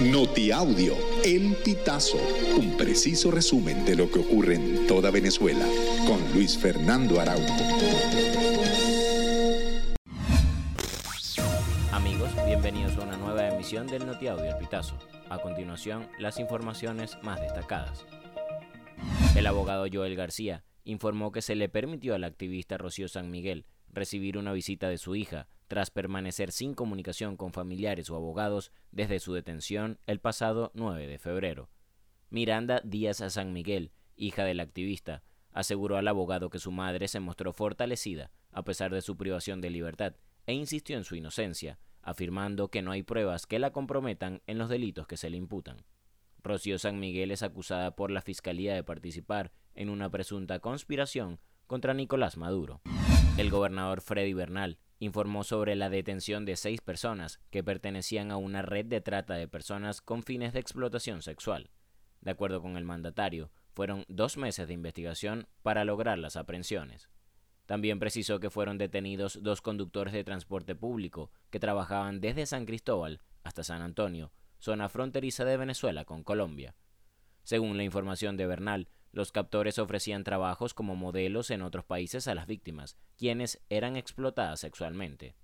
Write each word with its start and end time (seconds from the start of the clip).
Notiaudio, 0.00 0.96
El 1.24 1.54
Pitazo, 1.64 2.18
un 2.58 2.76
preciso 2.76 3.30
resumen 3.30 3.84
de 3.84 3.94
lo 3.94 4.10
que 4.10 4.18
ocurre 4.18 4.56
en 4.56 4.88
toda 4.88 5.12
Venezuela, 5.12 5.64
con 6.04 6.20
Luis 6.34 6.58
Fernando 6.58 7.20
Araújo. 7.20 7.54
Amigos, 11.92 12.28
bienvenidos 12.44 12.96
a 12.96 13.02
una 13.02 13.16
nueva 13.16 13.48
emisión 13.48 13.86
del 13.86 14.04
Notiaudio 14.04 14.46
El 14.46 14.58
Pitazo. 14.58 14.98
A 15.30 15.38
continuación, 15.38 16.08
las 16.18 16.40
informaciones 16.40 17.16
más 17.22 17.40
destacadas. 17.40 18.04
El 19.36 19.46
abogado 19.46 19.86
Joel 19.90 20.16
García 20.16 20.64
informó 20.82 21.30
que 21.30 21.40
se 21.40 21.54
le 21.54 21.68
permitió 21.68 22.16
al 22.16 22.24
activista 22.24 22.78
Rocío 22.78 23.06
San 23.06 23.30
Miguel 23.30 23.64
recibir 23.94 24.36
una 24.36 24.52
visita 24.52 24.88
de 24.88 24.98
su 24.98 25.16
hija, 25.16 25.48
tras 25.68 25.90
permanecer 25.90 26.52
sin 26.52 26.74
comunicación 26.74 27.36
con 27.36 27.52
familiares 27.52 28.10
o 28.10 28.16
abogados 28.16 28.72
desde 28.92 29.20
su 29.20 29.32
detención 29.32 29.98
el 30.06 30.20
pasado 30.20 30.70
9 30.74 31.06
de 31.06 31.18
febrero. 31.18 31.70
Miranda 32.30 32.80
Díaz 32.84 33.22
San 33.28 33.52
Miguel, 33.52 33.92
hija 34.16 34.44
del 34.44 34.60
activista, 34.60 35.22
aseguró 35.52 35.96
al 35.96 36.08
abogado 36.08 36.50
que 36.50 36.58
su 36.58 36.72
madre 36.72 37.08
se 37.08 37.20
mostró 37.20 37.52
fortalecida 37.52 38.30
a 38.52 38.62
pesar 38.62 38.92
de 38.92 39.02
su 39.02 39.16
privación 39.16 39.60
de 39.60 39.70
libertad 39.70 40.14
e 40.46 40.54
insistió 40.54 40.96
en 40.96 41.04
su 41.04 41.16
inocencia, 41.16 41.78
afirmando 42.02 42.68
que 42.68 42.82
no 42.82 42.92
hay 42.92 43.02
pruebas 43.02 43.46
que 43.46 43.58
la 43.58 43.72
comprometan 43.72 44.42
en 44.46 44.58
los 44.58 44.68
delitos 44.68 45.06
que 45.06 45.16
se 45.16 45.30
le 45.30 45.36
imputan. 45.36 45.84
Rocío 46.42 46.78
San 46.78 47.00
Miguel 47.00 47.30
es 47.30 47.42
acusada 47.42 47.96
por 47.96 48.10
la 48.10 48.20
Fiscalía 48.20 48.74
de 48.74 48.84
participar 48.84 49.52
en 49.74 49.88
una 49.88 50.10
presunta 50.10 50.60
conspiración 50.60 51.40
contra 51.66 51.94
Nicolás 51.94 52.36
Maduro. 52.36 52.82
El 53.36 53.50
gobernador 53.50 54.00
Freddy 54.00 54.32
Bernal 54.32 54.78
informó 55.00 55.42
sobre 55.42 55.74
la 55.74 55.90
detención 55.90 56.44
de 56.44 56.54
seis 56.54 56.80
personas 56.80 57.40
que 57.50 57.64
pertenecían 57.64 58.30
a 58.30 58.36
una 58.36 58.62
red 58.62 58.86
de 58.86 59.00
trata 59.00 59.34
de 59.34 59.48
personas 59.48 60.00
con 60.00 60.22
fines 60.22 60.52
de 60.52 60.60
explotación 60.60 61.20
sexual. 61.20 61.70
De 62.20 62.30
acuerdo 62.30 62.62
con 62.62 62.76
el 62.76 62.84
mandatario, 62.84 63.50
fueron 63.72 64.04
dos 64.06 64.36
meses 64.36 64.68
de 64.68 64.74
investigación 64.74 65.48
para 65.62 65.84
lograr 65.84 66.16
las 66.16 66.36
aprehensiones. 66.36 67.08
También 67.66 67.98
precisó 67.98 68.38
que 68.38 68.50
fueron 68.50 68.78
detenidos 68.78 69.42
dos 69.42 69.62
conductores 69.62 70.12
de 70.12 70.22
transporte 70.22 70.76
público 70.76 71.32
que 71.50 71.58
trabajaban 71.58 72.20
desde 72.20 72.46
San 72.46 72.66
Cristóbal 72.66 73.20
hasta 73.42 73.64
San 73.64 73.82
Antonio, 73.82 74.30
zona 74.60 74.88
fronteriza 74.88 75.44
de 75.44 75.56
Venezuela 75.56 76.04
con 76.04 76.22
Colombia. 76.22 76.76
Según 77.42 77.76
la 77.76 77.82
información 77.82 78.36
de 78.36 78.46
Bernal, 78.46 78.88
los 79.14 79.30
captores 79.30 79.78
ofrecían 79.78 80.24
trabajos 80.24 80.74
como 80.74 80.96
modelos 80.96 81.50
en 81.50 81.62
otros 81.62 81.84
países 81.84 82.26
a 82.26 82.34
las 82.34 82.46
víctimas, 82.46 82.96
quienes 83.16 83.62
eran 83.70 83.96
explotadas 83.96 84.60
sexualmente. 84.60 85.36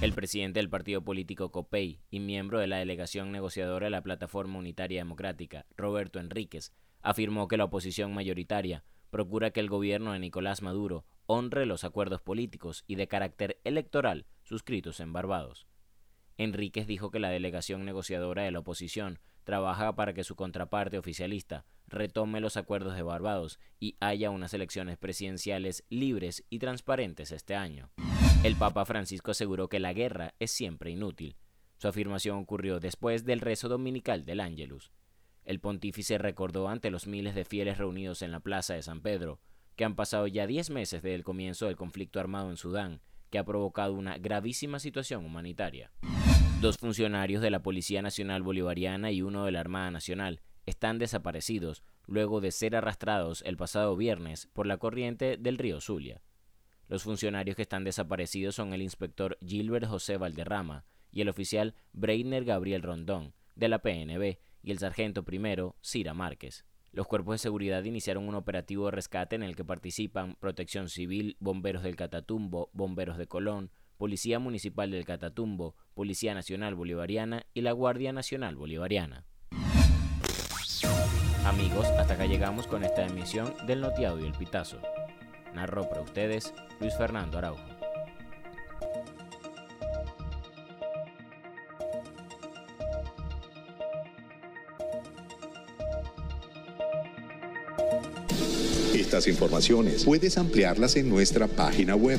El 0.00 0.12
presidente 0.14 0.58
del 0.58 0.70
partido 0.70 1.02
político 1.02 1.52
COPEI 1.52 2.00
y 2.10 2.20
miembro 2.20 2.58
de 2.58 2.66
la 2.66 2.78
delegación 2.78 3.30
negociadora 3.30 3.86
de 3.86 3.90
la 3.90 4.02
Plataforma 4.02 4.58
Unitaria 4.58 5.00
Democrática, 5.00 5.66
Roberto 5.76 6.18
Enríquez, 6.18 6.72
afirmó 7.02 7.46
que 7.46 7.58
la 7.58 7.64
oposición 7.64 8.12
mayoritaria 8.14 8.84
procura 9.10 9.50
que 9.50 9.60
el 9.60 9.68
gobierno 9.68 10.12
de 10.12 10.18
Nicolás 10.18 10.62
Maduro 10.62 11.04
honre 11.26 11.66
los 11.66 11.84
acuerdos 11.84 12.20
políticos 12.22 12.84
y 12.86 12.96
de 12.96 13.06
carácter 13.06 13.60
electoral 13.64 14.26
suscritos 14.42 15.00
en 15.00 15.12
Barbados. 15.12 15.66
Enríquez 16.36 16.86
dijo 16.86 17.10
que 17.10 17.20
la 17.20 17.30
delegación 17.30 17.84
negociadora 17.84 18.42
de 18.42 18.50
la 18.50 18.60
oposición 18.60 19.20
trabaja 19.44 19.94
para 19.94 20.14
que 20.14 20.24
su 20.24 20.34
contraparte 20.36 20.98
oficialista 20.98 21.64
retome 21.86 22.40
los 22.40 22.56
acuerdos 22.56 22.96
de 22.96 23.02
Barbados 23.02 23.58
y 23.80 23.96
haya 24.00 24.30
unas 24.30 24.54
elecciones 24.54 24.96
presidenciales 24.98 25.84
libres 25.90 26.44
y 26.50 26.58
transparentes 26.58 27.32
este 27.32 27.54
año. 27.54 27.90
El 28.42 28.56
Papa 28.56 28.84
Francisco 28.84 29.30
aseguró 29.30 29.68
que 29.68 29.80
la 29.80 29.92
guerra 29.92 30.34
es 30.38 30.50
siempre 30.50 30.90
inútil. 30.90 31.36
Su 31.78 31.88
afirmación 31.88 32.38
ocurrió 32.38 32.80
después 32.80 33.24
del 33.24 33.40
rezo 33.40 33.68
dominical 33.68 34.24
del 34.24 34.40
Ángelus. 34.40 34.92
El 35.44 35.60
pontífice 35.60 36.18
recordó 36.18 36.68
ante 36.68 36.90
los 36.90 37.06
miles 37.06 37.34
de 37.34 37.44
fieles 37.44 37.78
reunidos 37.78 38.22
en 38.22 38.32
la 38.32 38.40
plaza 38.40 38.74
de 38.74 38.82
San 38.82 39.00
Pedro 39.02 39.40
que 39.76 39.84
han 39.84 39.96
pasado 39.96 40.26
ya 40.26 40.46
diez 40.46 40.70
meses 40.70 41.02
desde 41.02 41.14
el 41.14 41.24
comienzo 41.24 41.66
del 41.66 41.76
conflicto 41.76 42.20
armado 42.20 42.50
en 42.50 42.56
Sudán, 42.56 43.00
que 43.30 43.38
ha 43.38 43.44
provocado 43.44 43.94
una 43.94 44.18
gravísima 44.18 44.78
situación 44.78 45.24
humanitaria. 45.24 45.90
Dos 46.60 46.78
funcionarios 46.78 47.42
de 47.42 47.50
la 47.50 47.62
Policía 47.62 48.00
Nacional 48.00 48.42
Bolivariana 48.42 49.10
y 49.10 49.22
uno 49.22 49.44
de 49.44 49.52
la 49.52 49.60
Armada 49.60 49.90
Nacional 49.90 50.40
están 50.66 50.98
desaparecidos 50.98 51.82
luego 52.06 52.40
de 52.40 52.52
ser 52.52 52.76
arrastrados 52.76 53.42
el 53.46 53.56
pasado 53.56 53.96
viernes 53.96 54.48
por 54.52 54.66
la 54.66 54.78
corriente 54.78 55.36
del 55.36 55.58
río 55.58 55.80
Zulia. 55.80 56.22
Los 56.88 57.02
funcionarios 57.02 57.56
que 57.56 57.62
están 57.62 57.84
desaparecidos 57.84 58.54
son 58.54 58.72
el 58.72 58.82
inspector 58.82 59.38
Gilbert 59.40 59.86
José 59.86 60.16
Valderrama 60.16 60.84
y 61.10 61.22
el 61.22 61.28
oficial 61.28 61.74
Breitner 61.92 62.44
Gabriel 62.44 62.82
Rondón, 62.82 63.34
de 63.54 63.68
la 63.68 63.78
PNB, 63.80 64.38
y 64.62 64.70
el 64.70 64.78
sargento 64.78 65.24
primero 65.24 65.76
Cira 65.82 66.14
Márquez. 66.14 66.64
Los 66.92 67.06
cuerpos 67.06 67.34
de 67.34 67.38
seguridad 67.38 67.84
iniciaron 67.84 68.28
un 68.28 68.34
operativo 68.34 68.86
de 68.86 68.92
rescate 68.92 69.36
en 69.36 69.42
el 69.42 69.56
que 69.56 69.64
participan 69.64 70.36
Protección 70.36 70.88
Civil, 70.88 71.36
Bomberos 71.40 71.82
del 71.82 71.96
Catatumbo, 71.96 72.70
Bomberos 72.72 73.18
de 73.18 73.26
Colón, 73.26 73.70
Policía 73.96 74.38
Municipal 74.38 74.90
del 74.90 75.04
Catatumbo, 75.04 75.76
Policía 75.94 76.34
Nacional 76.34 76.74
Bolivariana 76.74 77.46
y 77.52 77.62
la 77.62 77.72
Guardia 77.72 78.12
Nacional 78.12 78.56
Bolivariana. 78.56 79.24
Amigos, 81.54 81.86
hasta 82.00 82.14
acá 82.14 82.26
llegamos 82.26 82.66
con 82.66 82.82
esta 82.82 83.06
emisión 83.06 83.54
del 83.64 83.80
Notiaudio 83.80 84.26
El 84.26 84.32
Pitazo. 84.32 84.78
Narró 85.54 85.88
para 85.88 86.00
ustedes 86.00 86.52
Luis 86.80 86.92
Fernando 86.96 87.38
Araujo. 87.38 87.62
Estas 98.92 99.28
informaciones 99.28 100.04
puedes 100.04 100.36
ampliarlas 100.38 100.96
en 100.96 101.08
nuestra 101.08 101.46
página 101.46 101.94
web 101.94 102.18